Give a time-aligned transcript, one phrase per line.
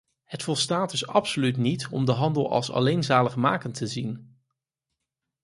[0.23, 4.39] Het volstaat dus absoluut niet om de handel als alleenzaligmakend te zien.